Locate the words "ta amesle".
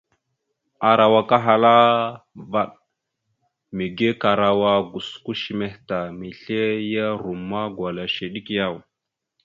5.87-6.59